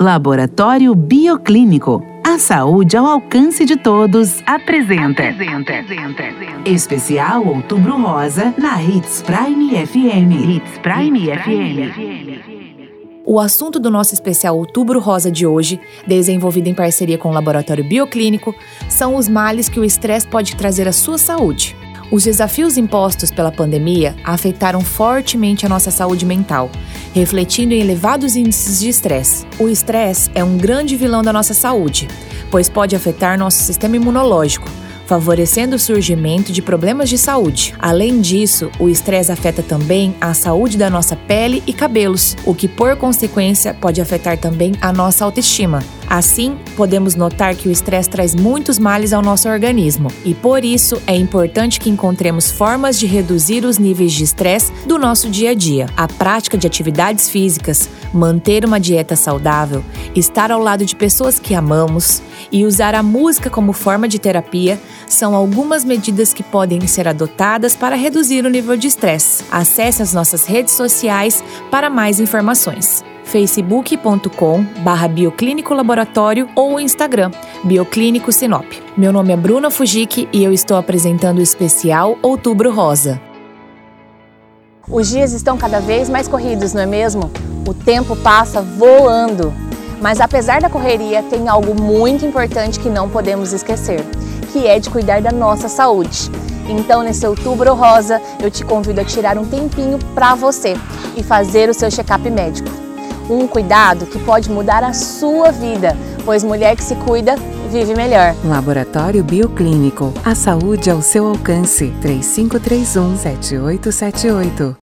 [0.00, 2.04] Laboratório Bioclínico.
[2.26, 5.22] A saúde ao alcance de todos apresenta.
[5.28, 5.72] apresenta.
[6.66, 10.50] Especial Outubro Rosa na Hits Prime FM.
[10.50, 11.94] Hits Prime, Hits Prime FM.
[11.94, 13.24] FM.
[13.24, 17.84] O assunto do nosso especial Outubro Rosa de hoje, desenvolvido em parceria com o Laboratório
[17.84, 18.52] Bioclínico,
[18.88, 21.76] são os males que o estresse pode trazer à sua saúde.
[22.10, 26.70] Os desafios impostos pela pandemia afetaram fortemente a nossa saúde mental,
[27.14, 29.46] refletindo em elevados índices de estresse.
[29.58, 32.08] O estresse é um grande vilão da nossa saúde,
[32.50, 34.68] pois pode afetar nosso sistema imunológico,
[35.06, 37.74] favorecendo o surgimento de problemas de saúde.
[37.78, 42.68] Além disso, o estresse afeta também a saúde da nossa pele e cabelos, o que
[42.68, 45.82] por consequência pode afetar também a nossa autoestima.
[46.08, 51.00] Assim, podemos notar que o estresse traz muitos males ao nosso organismo e por isso
[51.06, 55.54] é importante que encontremos formas de reduzir os níveis de estresse do nosso dia a
[55.54, 55.86] dia.
[55.96, 61.54] A prática de atividades físicas, manter uma dieta saudável, estar ao lado de pessoas que
[61.54, 64.78] amamos e usar a música como forma de terapia
[65.08, 69.44] são algumas medidas que podem ser adotadas para reduzir o nível de estresse.
[69.50, 73.02] Acesse as nossas redes sociais para mais informações
[73.34, 77.32] facebook.com barra Bioclínico Laboratório ou Instagram,
[77.64, 78.64] Bioclínico Sinop.
[78.96, 83.20] Meu nome é Bruna Fujiki e eu estou apresentando o especial Outubro Rosa.
[84.88, 87.28] Os dias estão cada vez mais corridos, não é mesmo?
[87.66, 89.52] O tempo passa voando.
[90.00, 94.04] Mas apesar da correria, tem algo muito importante que não podemos esquecer,
[94.52, 96.30] que é de cuidar da nossa saúde.
[96.68, 100.74] Então, nesse outubro rosa, eu te convido a tirar um tempinho para você
[101.16, 102.83] e fazer o seu check-up médico.
[103.28, 107.36] Um cuidado que pode mudar a sua vida, pois mulher que se cuida
[107.74, 108.34] vive melhor.
[108.44, 110.12] Laboratório Bioclínico.
[110.24, 111.92] A saúde ao seu alcance.
[112.00, 114.83] 3531 7878.